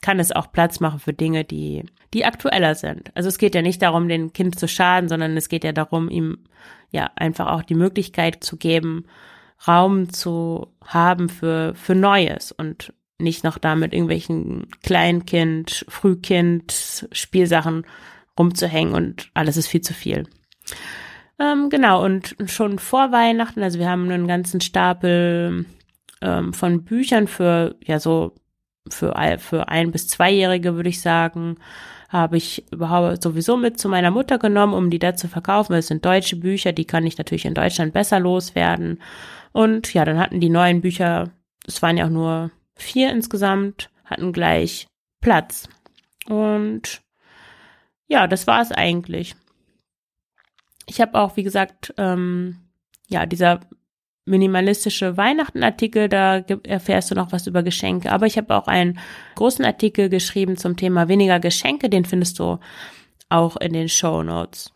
kann 0.03 0.21
es 0.21 0.33
auch 0.33 0.53
Platz 0.53 0.79
machen 0.79 1.01
für 1.01 1.13
Dinge, 1.13 1.45
die, 1.45 1.85
die 2.15 2.25
aktueller 2.25 2.77
sind. 2.77 3.11
Also 3.15 3.29
es 3.29 3.39
geht 3.39 3.55
ja 3.55 3.61
nicht 3.61 3.83
darum, 3.83 4.09
dem 4.09 4.33
Kind 4.33 4.59
zu 4.59 4.69
schaden, 4.69 5.09
sondern 5.09 5.37
es 5.37 5.49
geht 5.49 5.65
ja 5.65 5.73
darum, 5.73 6.09
ihm 6.09 6.39
ja 6.91 7.11
einfach 7.17 7.49
auch 7.49 7.63
die 7.63 7.75
Möglichkeit 7.75 8.43
zu 8.45 8.57
geben, 8.57 9.05
Raum 9.67 10.11
zu 10.11 10.69
haben 10.85 11.29
für, 11.29 11.75
für 11.75 11.95
Neues 11.95 12.53
und 12.53 12.95
nicht 13.19 13.45
noch 13.45 13.59
da 13.59 13.75
mit 13.75 13.93
irgendwelchen 13.93 14.69
Kleinkind, 14.83 15.85
Frühkind, 15.89 17.09
Spielsachen 17.13 17.85
rumzuhängen 18.39 18.95
und 18.95 19.31
alles 19.35 19.57
ist 19.57 19.69
viel 19.69 19.81
zu 19.81 19.95
viel. 19.95 20.27
Ähm, 21.39 21.71
genau, 21.71 22.05
und 22.05 22.37
schon 22.47 22.79
vor 22.79 23.13
Weihnachten, 23.13 23.63
also 23.63 23.79
wir 23.79 23.89
haben 23.89 24.11
einen 24.11 24.29
ganzen 24.29 24.61
Stapel 24.61 25.65
ähm, 26.21 26.53
von 26.53 26.85
Büchern 26.85 27.27
für, 27.27 27.77
ja, 27.85 27.99
so 27.99 28.35
für, 28.89 29.15
für 29.39 29.69
ein- 29.69 29.91
bis 29.91 30.09
zweijährige, 30.09 30.75
würde 30.75 30.91
ich 30.91 31.01
sagen, 31.01 31.57
habe 32.11 32.37
ich 32.37 32.71
überhaupt 32.73 33.23
sowieso 33.23 33.57
mit 33.57 33.79
zu 33.79 33.89
meiner 33.89 34.11
Mutter 34.11 34.39
genommen, 34.39 34.75
um 34.75 34.91
die 34.91 34.99
da 34.99 35.15
zu 35.15 35.29
verkaufen. 35.29 35.75
Es 35.75 35.87
sind 35.87 36.05
deutsche 36.05 36.37
Bücher, 36.37 36.73
die 36.73 36.85
kann 36.85 37.07
ich 37.07 37.17
natürlich 37.17 37.45
in 37.45 37.55
Deutschland 37.55 37.93
besser 37.93 38.19
loswerden. 38.19 39.01
Und 39.53 39.95
ja, 39.95 40.05
dann 40.05 40.19
hatten 40.19 40.41
die 40.41 40.51
neuen 40.51 40.81
Bücher, 40.81 41.31
es 41.67 41.81
waren 41.83 41.97
ja 41.97 42.07
auch 42.07 42.11
nur 42.11 42.51
vier 42.75 43.11
insgesamt, 43.13 43.91
hatten 44.05 44.33
gleich 44.33 44.89
Platz. 45.21 45.69
Und 46.27 47.01
ja, 48.11 48.27
das 48.27 48.47
war 48.49 48.61
es 48.61 48.73
eigentlich. 48.73 49.37
Ich 50.87 51.01
habe 51.01 51.19
auch, 51.19 51.37
wie 51.37 51.45
gesagt, 51.45 51.95
ähm, 51.97 52.57
ja, 53.09 53.25
dieser 53.25 53.61
minimalistische 54.27 55.17
Weihnachtenartikel, 55.17 56.09
da 56.09 56.39
erfährst 56.65 57.11
du 57.11 57.15
noch 57.15 57.31
was 57.31 57.47
über 57.47 57.63
Geschenke. 57.63 58.11
Aber 58.11 58.27
ich 58.27 58.37
habe 58.37 58.55
auch 58.57 58.67
einen 58.67 58.99
großen 59.37 59.65
Artikel 59.65 60.09
geschrieben 60.09 60.57
zum 60.57 60.77
Thema 60.77 61.09
weniger 61.09 61.39
Geschenke, 61.39 61.89
den 61.89 62.05
findest 62.05 62.41
du 62.41 62.59
auch 63.29 63.57
in 63.57 63.73
den 63.73 63.89
Show 63.89 64.25
Notes. 64.25 64.73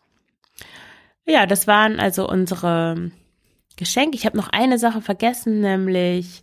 Ja, 1.26 1.46
das 1.46 1.66
waren 1.66 1.98
also 1.98 2.28
unsere 2.28 3.10
Geschenke. 3.76 4.16
Ich 4.16 4.26
habe 4.26 4.36
noch 4.36 4.48
eine 4.48 4.78
Sache 4.78 5.02
vergessen, 5.02 5.60
nämlich 5.60 6.42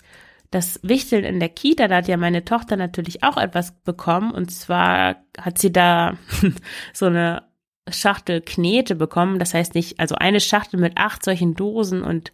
das 0.51 0.79
Wichteln 0.83 1.23
in 1.23 1.39
der 1.39 1.49
Kita, 1.49 1.87
da 1.87 1.97
hat 1.97 2.07
ja 2.07 2.17
meine 2.17 2.43
Tochter 2.43 2.75
natürlich 2.75 3.23
auch 3.23 3.37
etwas 3.37 3.71
bekommen. 3.83 4.31
Und 4.31 4.51
zwar 4.51 5.15
hat 5.39 5.57
sie 5.57 5.71
da 5.71 6.17
so 6.93 7.05
eine 7.05 7.43
Schachtel 7.89 8.41
Knete 8.41 8.95
bekommen. 8.95 9.39
Das 9.39 9.53
heißt 9.53 9.75
nicht, 9.75 9.99
also 9.99 10.15
eine 10.15 10.41
Schachtel 10.41 10.79
mit 10.79 10.97
acht 10.97 11.23
solchen 11.23 11.55
Dosen 11.55 12.03
und 12.03 12.33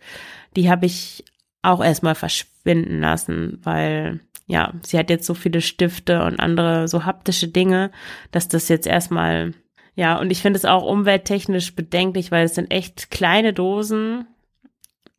die 0.55 0.69
habe 0.69 0.87
ich 0.87 1.23
auch 1.61 1.83
erstmal 1.83 2.15
verschwinden 2.15 2.99
lassen, 2.99 3.59
weil 3.63 4.19
ja, 4.47 4.73
sie 4.81 4.97
hat 4.97 5.09
jetzt 5.09 5.27
so 5.27 5.33
viele 5.33 5.61
Stifte 5.61 6.23
und 6.23 6.39
andere 6.39 6.87
so 6.87 7.05
haptische 7.05 7.49
Dinge, 7.49 7.91
dass 8.31 8.47
das 8.47 8.69
jetzt 8.69 8.87
erstmal, 8.87 9.53
ja, 9.93 10.17
und 10.17 10.31
ich 10.31 10.41
finde 10.41 10.57
es 10.57 10.65
auch 10.65 10.83
umwelttechnisch 10.83 11.75
bedenklich, 11.75 12.31
weil 12.31 12.45
es 12.45 12.55
sind 12.55 12.71
echt 12.71 13.11
kleine 13.11 13.53
Dosen 13.53 14.25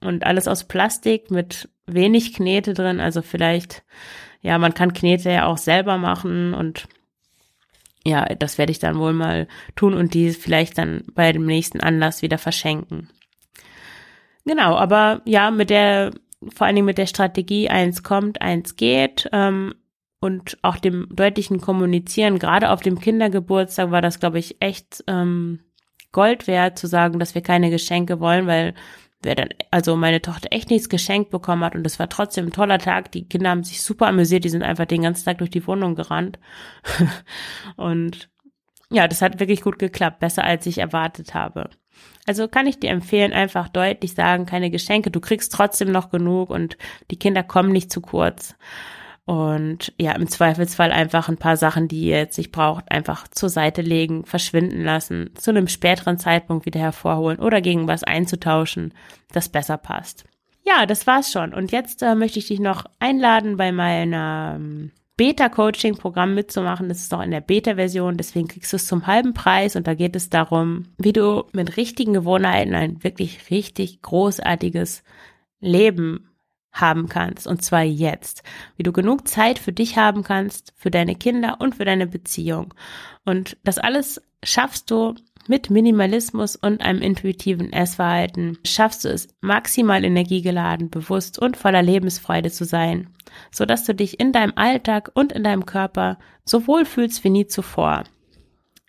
und 0.00 0.24
alles 0.24 0.48
aus 0.48 0.64
Plastik 0.64 1.30
mit 1.30 1.68
wenig 1.92 2.34
Knete 2.34 2.74
drin. 2.74 3.00
Also 3.00 3.22
vielleicht, 3.22 3.84
ja, 4.40 4.58
man 4.58 4.74
kann 4.74 4.92
Knete 4.92 5.30
ja 5.30 5.46
auch 5.46 5.58
selber 5.58 5.98
machen 5.98 6.54
und 6.54 6.88
ja, 8.04 8.24
das 8.26 8.58
werde 8.58 8.72
ich 8.72 8.78
dann 8.78 8.98
wohl 8.98 9.12
mal 9.12 9.48
tun 9.76 9.94
und 9.94 10.14
die 10.14 10.30
vielleicht 10.30 10.78
dann 10.78 11.04
bei 11.14 11.32
dem 11.32 11.44
nächsten 11.44 11.80
Anlass 11.80 12.22
wieder 12.22 12.38
verschenken. 12.38 13.10
Genau, 14.46 14.76
aber 14.76 15.20
ja, 15.26 15.50
mit 15.50 15.68
der, 15.68 16.12
vor 16.54 16.66
allen 16.66 16.76
Dingen 16.76 16.86
mit 16.86 16.96
der 16.96 17.06
Strategie, 17.06 17.68
eins 17.68 18.02
kommt, 18.02 18.40
eins 18.40 18.76
geht, 18.76 19.28
ähm, 19.32 19.74
und 20.20 20.58
auch 20.62 20.76
dem 20.76 21.06
deutlichen 21.10 21.60
Kommunizieren, 21.60 22.38
gerade 22.38 22.70
auf 22.70 22.80
dem 22.80 22.98
Kindergeburtstag 22.98 23.90
war 23.90 24.02
das, 24.02 24.18
glaube 24.18 24.38
ich, 24.38 24.56
echt 24.60 25.04
ähm, 25.06 25.60
Gold 26.10 26.46
wert 26.46 26.78
zu 26.78 26.86
sagen, 26.86 27.18
dass 27.18 27.34
wir 27.34 27.42
keine 27.42 27.70
Geschenke 27.70 28.18
wollen, 28.18 28.46
weil 28.46 28.74
wer 29.22 29.34
dann, 29.34 29.48
also 29.70 29.96
meine 29.96 30.22
Tochter 30.22 30.48
echt 30.52 30.70
nichts 30.70 30.88
geschenkt 30.88 31.30
bekommen 31.30 31.64
hat 31.64 31.74
und 31.74 31.86
es 31.86 31.98
war 31.98 32.08
trotzdem 32.08 32.46
ein 32.46 32.52
toller 32.52 32.78
Tag. 32.78 33.10
Die 33.12 33.28
Kinder 33.28 33.50
haben 33.50 33.64
sich 33.64 33.82
super 33.82 34.06
amüsiert, 34.06 34.44
die 34.44 34.50
sind 34.50 34.62
einfach 34.62 34.86
den 34.86 35.02
ganzen 35.02 35.24
Tag 35.24 35.38
durch 35.38 35.50
die 35.50 35.66
Wohnung 35.66 35.94
gerannt. 35.94 36.38
und 37.76 38.28
ja, 38.90 39.08
das 39.08 39.20
hat 39.20 39.40
wirklich 39.40 39.62
gut 39.62 39.78
geklappt, 39.78 40.20
besser 40.20 40.44
als 40.44 40.66
ich 40.66 40.78
erwartet 40.78 41.34
habe. 41.34 41.70
Also 42.26 42.46
kann 42.46 42.66
ich 42.66 42.78
dir 42.78 42.90
empfehlen, 42.90 43.32
einfach 43.32 43.68
deutlich 43.68 44.14
sagen, 44.14 44.46
keine 44.46 44.70
Geschenke, 44.70 45.10
du 45.10 45.20
kriegst 45.20 45.52
trotzdem 45.52 45.90
noch 45.90 46.10
genug 46.10 46.50
und 46.50 46.76
die 47.10 47.18
Kinder 47.18 47.42
kommen 47.42 47.72
nicht 47.72 47.90
zu 47.90 48.00
kurz. 48.00 48.54
Und 49.28 49.92
ja, 49.98 50.12
im 50.12 50.26
Zweifelsfall 50.26 50.90
einfach 50.90 51.28
ein 51.28 51.36
paar 51.36 51.58
Sachen, 51.58 51.86
die 51.86 52.00
ihr 52.00 52.16
jetzt 52.16 52.38
nicht 52.38 52.50
braucht, 52.50 52.90
einfach 52.90 53.28
zur 53.28 53.50
Seite 53.50 53.82
legen, 53.82 54.24
verschwinden 54.24 54.82
lassen, 54.82 55.28
zu 55.34 55.50
einem 55.50 55.68
späteren 55.68 56.16
Zeitpunkt 56.16 56.64
wieder 56.64 56.80
hervorholen 56.80 57.38
oder 57.38 57.60
gegen 57.60 57.86
was 57.86 58.02
einzutauschen, 58.02 58.94
das 59.30 59.50
besser 59.50 59.76
passt. 59.76 60.24
Ja, 60.64 60.86
das 60.86 61.06
war's 61.06 61.30
schon. 61.30 61.52
Und 61.52 61.72
jetzt 61.72 62.02
äh, 62.02 62.14
möchte 62.14 62.38
ich 62.38 62.48
dich 62.48 62.58
noch 62.58 62.86
einladen, 63.00 63.58
bei 63.58 63.70
meiner 63.70 64.54
ähm, 64.56 64.92
Beta-Coaching-Programm 65.18 66.34
mitzumachen. 66.34 66.88
Das 66.88 67.00
ist 67.00 67.12
noch 67.12 67.20
in 67.20 67.30
der 67.30 67.42
Beta-Version, 67.42 68.16
deswegen 68.16 68.48
kriegst 68.48 68.72
du 68.72 68.76
es 68.76 68.86
zum 68.86 69.06
halben 69.06 69.34
Preis 69.34 69.76
und 69.76 69.86
da 69.86 69.92
geht 69.92 70.16
es 70.16 70.30
darum, 70.30 70.86
wie 70.96 71.12
du 71.12 71.44
mit 71.52 71.76
richtigen 71.76 72.14
Gewohnheiten 72.14 72.74
ein 72.74 73.04
wirklich 73.04 73.50
richtig 73.50 74.00
großartiges 74.00 75.02
Leben 75.60 76.27
haben 76.80 77.08
kannst, 77.08 77.46
und 77.46 77.62
zwar 77.62 77.82
jetzt. 77.82 78.42
Wie 78.76 78.82
du 78.82 78.92
genug 78.92 79.28
Zeit 79.28 79.58
für 79.58 79.72
dich 79.72 79.96
haben 79.96 80.22
kannst, 80.22 80.72
für 80.76 80.90
deine 80.90 81.14
Kinder 81.14 81.56
und 81.60 81.76
für 81.76 81.84
deine 81.84 82.06
Beziehung. 82.06 82.74
Und 83.24 83.56
das 83.64 83.78
alles 83.78 84.22
schaffst 84.42 84.90
du 84.90 85.14
mit 85.48 85.70
Minimalismus 85.70 86.56
und 86.56 86.82
einem 86.82 87.00
intuitiven 87.00 87.72
Essverhalten. 87.72 88.58
Schaffst 88.64 89.04
du 89.04 89.08
es, 89.08 89.28
maximal 89.40 90.04
energiegeladen, 90.04 90.90
bewusst 90.90 91.38
und 91.38 91.56
voller 91.56 91.82
Lebensfreude 91.82 92.50
zu 92.50 92.64
sein, 92.64 93.08
so 93.50 93.64
dass 93.64 93.84
du 93.84 93.94
dich 93.94 94.20
in 94.20 94.32
deinem 94.32 94.52
Alltag 94.56 95.10
und 95.14 95.32
in 95.32 95.44
deinem 95.44 95.66
Körper 95.66 96.18
so 96.44 96.66
wohl 96.66 96.84
fühlst 96.84 97.24
wie 97.24 97.30
nie 97.30 97.46
zuvor. 97.46 98.04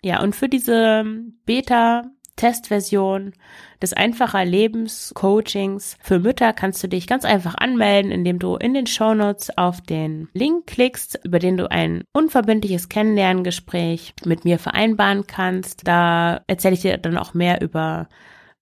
Ja, 0.02 0.22
und 0.22 0.34
für 0.34 0.48
diese 0.48 1.04
Beta 1.44 2.04
Testversion 2.40 3.34
des 3.82 3.92
einfacher 3.92 4.46
Lebens 4.46 5.12
Coachings 5.14 5.98
für 6.02 6.18
Mütter 6.18 6.54
kannst 6.54 6.82
du 6.82 6.88
dich 6.88 7.06
ganz 7.06 7.26
einfach 7.26 7.54
anmelden, 7.54 8.10
indem 8.10 8.38
du 8.38 8.56
in 8.56 8.72
den 8.72 8.86
Shownotes 8.86 9.58
auf 9.58 9.82
den 9.82 10.30
Link 10.32 10.66
klickst, 10.66 11.20
über 11.22 11.38
den 11.38 11.58
du 11.58 11.70
ein 11.70 12.02
unverbindliches 12.14 12.88
Kennenlerngespräch 12.88 14.14
mit 14.24 14.46
mir 14.46 14.58
vereinbaren 14.58 15.26
kannst. 15.26 15.86
Da 15.86 16.40
erzähle 16.46 16.74
ich 16.74 16.80
dir 16.80 16.96
dann 16.96 17.18
auch 17.18 17.34
mehr 17.34 17.60
über 17.60 18.08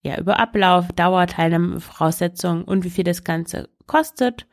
ja, 0.02 0.18
über 0.18 0.40
Ablauf, 0.40 0.88
Dauer, 0.92 1.26
Teilnahmevoraussetzungen 1.28 2.64
und 2.64 2.85
wie 2.85 2.90
viel 2.90 3.04
das 3.04 3.23
Ganze 3.23 3.68
kostet. 3.87 4.47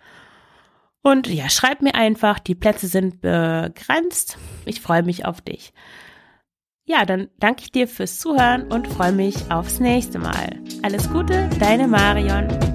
Und 1.02 1.28
ja, 1.28 1.50
schreib 1.50 1.82
mir 1.82 1.96
einfach, 1.96 2.38
die 2.40 2.56
Plätze 2.56 2.88
sind 2.88 3.22
begrenzt. 3.22 4.38
Ich 4.66 4.82
freue 4.82 5.04
mich 5.04 5.26
auf 5.26 5.42
dich. 5.42 5.74
Ja, 6.88 7.04
dann 7.04 7.30
danke 7.40 7.64
ich 7.64 7.72
dir 7.72 7.88
fürs 7.88 8.20
Zuhören 8.20 8.72
und 8.72 8.88
freue 8.88 9.12
mich 9.12 9.52
aufs 9.52 9.80
nächste 9.80 10.20
Mal. 10.20 10.62
Alles 10.84 11.10
Gute, 11.12 11.50
deine 11.60 11.88
Marion. 11.88 12.75